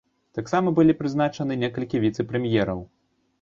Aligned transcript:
Таксама 0.37 0.71
былі 0.79 0.95
прызначаны 1.01 1.59
некалькі 1.65 2.03
віцэ-прэм'ераў. 2.07 2.81